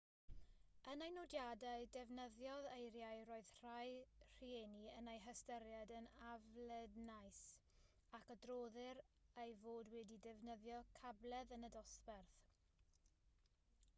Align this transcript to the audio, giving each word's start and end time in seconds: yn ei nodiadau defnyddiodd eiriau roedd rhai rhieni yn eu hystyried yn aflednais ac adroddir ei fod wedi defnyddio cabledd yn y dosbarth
yn 0.91 1.01
ei 1.07 1.11
nodiadau 1.15 1.83
defnyddiodd 1.95 2.69
eiriau 2.77 3.19
roedd 3.29 3.51
rhai 3.57 3.91
rhieni 4.45 4.81
yn 5.01 5.09
eu 5.13 5.21
hystyried 5.25 5.93
yn 5.97 6.09
aflednais 6.29 7.43
ac 8.21 8.33
adroddir 8.37 9.03
ei 9.45 9.55
fod 9.67 9.93
wedi 9.97 10.19
defnyddio 10.27 10.81
cabledd 11.03 11.55
yn 11.59 11.69
y 11.69 11.71
dosbarth 11.77 12.43